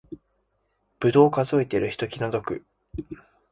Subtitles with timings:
[0.99, 2.65] ぶどう数えてる人気の毒